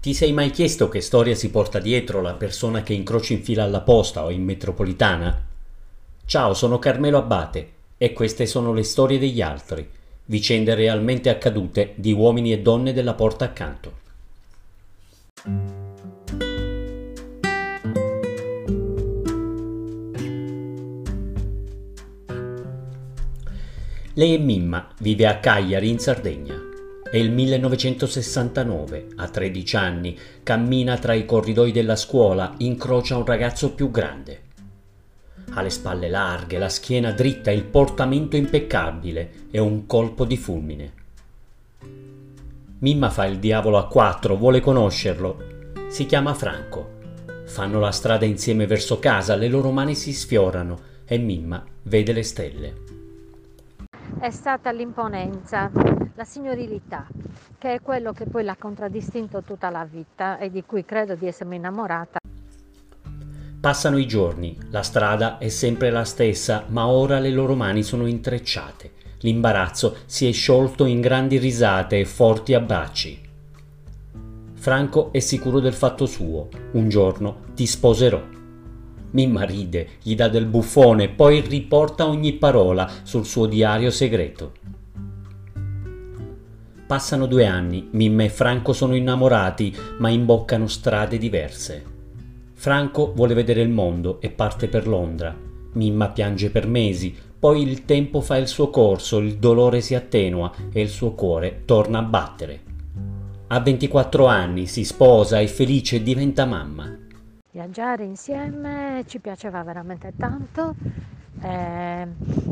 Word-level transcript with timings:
Ti 0.00 0.14
sei 0.14 0.32
mai 0.32 0.48
chiesto 0.48 0.88
che 0.88 1.02
storia 1.02 1.34
si 1.34 1.50
porta 1.50 1.78
dietro 1.78 2.22
la 2.22 2.32
persona 2.32 2.82
che 2.82 2.94
incroci 2.94 3.34
in 3.34 3.42
fila 3.42 3.64
alla 3.64 3.82
posta 3.82 4.24
o 4.24 4.30
in 4.30 4.42
metropolitana? 4.42 5.44
Ciao, 6.24 6.54
sono 6.54 6.78
Carmelo 6.78 7.18
Abate 7.18 7.72
e 7.98 8.14
queste 8.14 8.46
sono 8.46 8.72
le 8.72 8.82
storie 8.82 9.18
degli 9.18 9.42
altri, 9.42 9.86
vicende 10.24 10.74
realmente 10.74 11.28
accadute 11.28 11.92
di 11.96 12.12
uomini 12.12 12.50
e 12.50 12.60
donne 12.60 12.94
della 12.94 13.12
porta 13.12 13.44
accanto. 13.44 13.98
Lei 24.14 24.34
è 24.34 24.38
Mimma, 24.38 24.88
vive 25.00 25.26
a 25.26 25.38
Cagliari 25.40 25.90
in 25.90 25.98
Sardegna. 25.98 26.69
È 27.10 27.16
il 27.16 27.32
1969, 27.32 29.08
ha 29.16 29.26
13 29.26 29.76
anni, 29.76 30.16
cammina 30.44 30.96
tra 30.96 31.12
i 31.12 31.24
corridoi 31.24 31.72
della 31.72 31.96
scuola, 31.96 32.54
incrocia 32.58 33.16
un 33.16 33.24
ragazzo 33.24 33.72
più 33.72 33.90
grande. 33.90 34.42
Ha 35.54 35.60
le 35.60 35.70
spalle 35.70 36.08
larghe, 36.08 36.56
la 36.56 36.68
schiena 36.68 37.10
dritta, 37.10 37.50
il 37.50 37.64
portamento 37.64 38.36
impeccabile 38.36 39.48
e 39.50 39.58
un 39.58 39.86
colpo 39.86 40.24
di 40.24 40.36
fulmine. 40.36 40.92
Mimma 42.78 43.10
fa 43.10 43.26
il 43.26 43.40
diavolo 43.40 43.78
a 43.78 43.88
quattro, 43.88 44.36
vuole 44.36 44.60
conoscerlo. 44.60 45.72
Si 45.88 46.06
chiama 46.06 46.32
Franco. 46.34 46.98
Fanno 47.44 47.80
la 47.80 47.90
strada 47.90 48.24
insieme 48.24 48.68
verso 48.68 49.00
casa, 49.00 49.34
le 49.34 49.48
loro 49.48 49.72
mani 49.72 49.96
si 49.96 50.12
sfiorano 50.12 50.78
e 51.04 51.18
Mimma 51.18 51.64
vede 51.82 52.12
le 52.12 52.22
stelle 52.22 52.89
è 54.20 54.30
stata 54.30 54.70
l'imponenza, 54.70 55.70
la 56.14 56.24
signorilità, 56.24 57.06
che 57.56 57.74
è 57.74 57.80
quello 57.80 58.12
che 58.12 58.26
poi 58.26 58.44
l'ha 58.44 58.56
contraddistinto 58.58 59.42
tutta 59.42 59.70
la 59.70 59.86
vita 59.90 60.36
e 60.36 60.50
di 60.50 60.62
cui 60.62 60.84
credo 60.84 61.14
di 61.14 61.26
essermi 61.26 61.56
innamorata. 61.56 62.18
Passano 63.58 63.96
i 63.96 64.06
giorni, 64.06 64.58
la 64.68 64.82
strada 64.82 65.38
è 65.38 65.48
sempre 65.48 65.88
la 65.90 66.04
stessa, 66.04 66.64
ma 66.68 66.86
ora 66.86 67.18
le 67.18 67.30
loro 67.30 67.54
mani 67.54 67.82
sono 67.82 68.06
intrecciate. 68.06 68.92
L'imbarazzo 69.20 69.96
si 70.04 70.28
è 70.28 70.32
sciolto 70.32 70.84
in 70.84 71.00
grandi 71.00 71.38
risate 71.38 71.98
e 71.98 72.04
forti 72.04 72.52
abbracci. 72.52 73.28
Franco 74.52 75.12
è 75.12 75.20
sicuro 75.20 75.60
del 75.60 75.74
fatto 75.74 76.04
suo. 76.04 76.48
Un 76.72 76.90
giorno 76.90 77.44
ti 77.54 77.66
sposerò. 77.66 78.39
Mimma 79.12 79.42
ride, 79.42 79.88
gli 80.02 80.14
dà 80.14 80.28
del 80.28 80.46
buffone, 80.46 81.08
poi 81.08 81.40
riporta 81.40 82.06
ogni 82.06 82.34
parola 82.34 82.88
sul 83.02 83.26
suo 83.26 83.46
diario 83.46 83.90
segreto. 83.90 84.52
Passano 86.86 87.26
due 87.26 87.46
anni, 87.46 87.88
Mimma 87.92 88.24
e 88.24 88.28
Franco 88.28 88.72
sono 88.72 88.94
innamorati, 88.94 89.74
ma 89.98 90.08
imboccano 90.08 90.66
strade 90.66 91.18
diverse. 91.18 91.84
Franco 92.54 93.12
vuole 93.14 93.34
vedere 93.34 93.62
il 93.62 93.68
mondo 93.68 94.20
e 94.20 94.30
parte 94.30 94.68
per 94.68 94.86
Londra. 94.86 95.34
Mimma 95.72 96.08
piange 96.08 96.50
per 96.50 96.66
mesi, 96.66 97.16
poi 97.38 97.62
il 97.62 97.84
tempo 97.84 98.20
fa 98.20 98.36
il 98.36 98.48
suo 98.48 98.70
corso, 98.70 99.18
il 99.18 99.36
dolore 99.38 99.80
si 99.80 99.94
attenua 99.94 100.52
e 100.72 100.80
il 100.82 100.88
suo 100.88 101.12
cuore 101.12 101.62
torna 101.64 102.00
a 102.00 102.02
battere. 102.02 102.60
A 103.46 103.60
24 103.60 104.26
anni 104.26 104.66
si 104.66 104.84
sposa, 104.84 105.40
è 105.40 105.46
felice 105.46 105.96
e 105.96 106.02
diventa 106.02 106.44
mamma. 106.44 106.99
Viaggiare 107.52 108.04
insieme 108.04 109.02
ci 109.08 109.18
piaceva 109.18 109.64
veramente 109.64 110.12
tanto, 110.16 110.76
eh, 111.42 112.06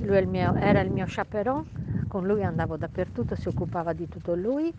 lui 0.00 0.18
il 0.18 0.26
mio, 0.26 0.52
era 0.56 0.80
il 0.80 0.90
mio 0.90 1.04
chaperon, 1.06 2.06
con 2.08 2.26
lui 2.26 2.42
andavo 2.42 2.76
dappertutto, 2.76 3.36
si 3.36 3.46
occupava 3.46 3.92
di 3.92 4.08
tutto 4.08 4.34
lui. 4.34 4.74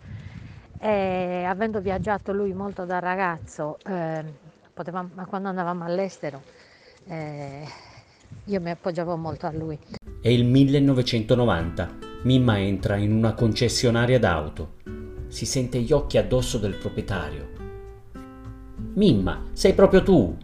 E 0.78 1.44
avendo 1.46 1.80
viaggiato 1.80 2.34
lui 2.34 2.52
molto 2.52 2.84
da 2.84 2.98
ragazzo, 2.98 3.78
eh, 3.86 4.22
potevamo, 4.74 5.08
quando 5.26 5.48
andavamo 5.48 5.84
all'estero, 5.84 6.42
eh, 7.06 7.66
io 8.44 8.60
mi 8.60 8.70
appoggiavo 8.70 9.16
molto 9.16 9.46
a 9.46 9.52
lui. 9.52 9.78
È 10.20 10.28
il 10.28 10.44
1990, 10.44 11.88
Mimma 12.24 12.58
entra 12.58 12.96
in 12.96 13.12
una 13.12 13.32
concessionaria 13.32 14.18
d'auto, 14.18 14.74
si 15.28 15.46
sente 15.46 15.80
gli 15.80 15.92
occhi 15.92 16.18
addosso 16.18 16.58
del 16.58 16.74
proprietario 16.74 17.61
Mimma, 18.94 19.46
sei 19.52 19.72
proprio 19.72 20.02
tu. 20.02 20.36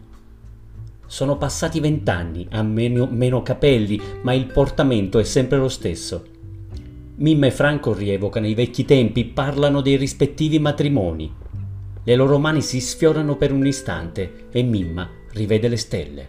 Sono 1.07 1.37
passati 1.37 1.81
vent'anni, 1.81 2.47
ha 2.51 2.63
meno, 2.63 3.07
meno 3.11 3.43
capelli, 3.43 4.01
ma 4.23 4.33
il 4.33 4.47
portamento 4.47 5.19
è 5.19 5.25
sempre 5.25 5.59
lo 5.59 5.69
stesso. 5.69 6.25
Mimma 7.17 7.47
e 7.47 7.51
Franco 7.51 7.93
rievocano 7.93 8.47
i 8.47 8.55
vecchi 8.55 8.85
tempi, 8.85 9.25
parlano 9.27 9.83
dei 9.83 9.97
rispettivi 9.97 10.59
matrimoni. 10.59 11.31
Le 12.05 12.15
loro 12.15 12.39
mani 12.39 12.63
si 12.63 12.81
sfiorano 12.81 13.37
per 13.37 13.53
un 13.53 13.67
istante 13.67 14.47
e 14.51 14.63
Mimma 14.63 15.11
rivede 15.33 15.69
le 15.69 15.77
stelle. 15.77 16.29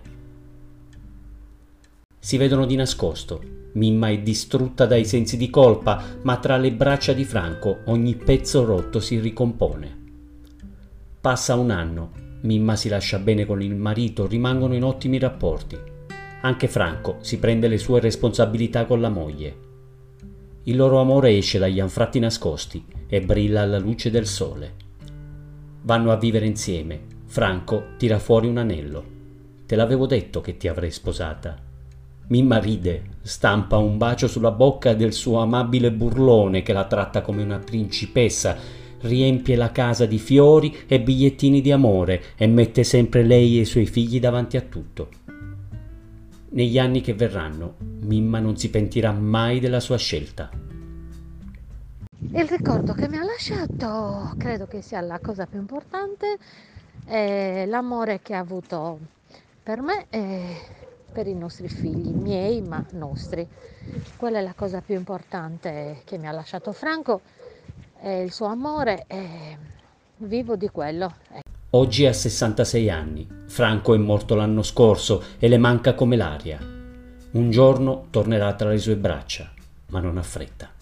Si 2.20 2.36
vedono 2.36 2.66
di 2.66 2.76
nascosto. 2.76 3.42
Mimma 3.74 4.10
è 4.10 4.20
distrutta 4.20 4.86
dai 4.86 5.06
sensi 5.06 5.38
di 5.38 5.50
colpa, 5.50 6.04
ma 6.24 6.38
tra 6.38 6.58
le 6.58 6.74
braccia 6.74 7.14
di 7.14 7.24
Franco 7.24 7.80
ogni 7.86 8.16
pezzo 8.16 8.66
rotto 8.66 9.00
si 9.00 9.20
ricompone. 9.20 10.09
Passa 11.22 11.56
un 11.56 11.70
anno, 11.70 12.12
Mimma 12.42 12.78
si 12.78 12.88
lascia 12.88 13.20
bene 13.20 13.46
con 13.46 13.62
il 13.62 13.76
marito, 13.76 14.26
rimangono 14.26 14.74
in 14.74 14.84
ottimi 14.86 15.20
rapporti. 15.20 15.78
Anche 16.42 16.70
Franco 16.70 17.18
si 17.20 17.38
prende 17.40 17.68
le 17.68 17.78
sue 17.78 18.00
responsabilità 18.00 18.86
con 18.86 19.02
la 19.02 19.10
moglie. 19.10 19.58
Il 20.64 20.78
loro 20.78 21.02
amore 21.02 21.36
esce 21.36 21.60
dagli 21.60 21.82
anfratti 21.82 22.20
nascosti 22.20 22.86
e 23.08 23.22
brilla 23.22 23.62
alla 23.62 23.80
luce 23.80 24.10
del 24.10 24.26
sole. 24.26 24.74
Vanno 25.82 26.12
a 26.12 26.16
vivere 26.16 26.46
insieme. 26.46 27.02
Franco 27.26 27.88
tira 27.98 28.18
fuori 28.18 28.48
un 28.48 28.58
anello. 28.58 29.04
Te 29.66 29.76
l'avevo 29.76 30.06
detto 30.06 30.40
che 30.40 30.56
ti 30.56 30.70
avrei 30.70 30.92
sposata. 30.92 31.58
Mimma 32.28 32.60
ride, 32.60 33.04
stampa 33.24 33.76
un 33.78 33.98
bacio 33.98 34.28
sulla 34.28 34.52
bocca 34.52 34.94
del 34.94 35.12
suo 35.12 35.40
amabile 35.40 35.92
burlone 35.92 36.62
che 36.62 36.72
la 36.72 36.86
tratta 36.86 37.22
come 37.22 37.44
una 37.44 37.60
principessa 37.60 38.56
riempie 39.02 39.56
la 39.56 39.72
casa 39.72 40.06
di 40.06 40.18
fiori 40.18 40.76
e 40.88 41.02
bigliettini 41.02 41.62
di 41.62 41.72
amore 41.72 42.22
e 42.36 42.48
mette 42.48 42.84
sempre 42.84 43.24
lei 43.24 43.58
e 43.58 43.62
i 43.62 43.66
suoi 43.66 43.86
figli 43.86 44.20
davanti 44.20 44.58
a 44.58 44.62
tutto. 44.62 45.10
Negli 46.52 46.80
anni 46.80 47.02
che 47.02 47.14
verranno, 47.14 47.76
Mimma 48.02 48.40
non 48.40 48.58
si 48.58 48.70
pentirà 48.70 49.12
mai 49.12 49.60
della 49.60 49.80
sua 49.80 49.98
scelta. 49.98 50.50
Il 52.32 52.48
ricordo 52.48 52.94
che 52.94 53.08
mi 53.08 53.18
ha 53.18 53.24
lasciato, 53.24 54.34
credo 54.38 54.68
che 54.68 54.82
sia 54.82 55.00
la 55.02 55.20
cosa 55.20 55.46
più 55.46 55.60
importante, 55.60 56.38
è 57.06 57.66
l'amore 57.68 58.20
che 58.22 58.34
ha 58.34 58.40
avuto 58.40 59.00
per 59.64 59.82
me 59.82 60.08
e 60.10 60.56
per 61.12 61.28
i 61.28 61.34
nostri 61.34 61.70
figli, 61.70 62.10
miei 62.10 62.62
ma 62.62 62.84
nostri. 62.92 63.48
Quella 64.18 64.40
è 64.40 64.42
la 64.42 64.54
cosa 64.54 64.82
più 64.82 64.96
importante 64.96 66.02
che 66.04 66.18
mi 66.18 66.28
ha 66.28 66.32
lasciato 66.32 66.72
Franco 66.72 67.22
eh, 68.02 68.22
il 68.24 68.32
suo 68.32 68.48
amore 68.48 69.06
e 69.08 69.58
vivo 70.18 70.56
di 70.56 70.70
quello. 70.70 71.14
Oggi 71.72 72.06
ha 72.06 72.14
66 72.14 72.90
anni, 72.90 73.28
Franco 73.46 73.94
è 73.94 73.98
morto 73.98 74.36
l'anno 74.36 74.64
scorso 74.64 75.24
e 75.38 75.48
le 75.48 75.58
manca 75.58 75.94
come 75.94 76.16
l'aria. 76.16 76.60
Un 77.32 77.52
giorno 77.52 78.08
tornerà 78.10 78.54
tra 78.54 78.70
le 78.70 78.80
sue 78.80 78.96
braccia, 78.96 79.52
ma 79.90 80.00
non 80.00 80.18
ha 80.18 80.24
fretta. 80.24 80.78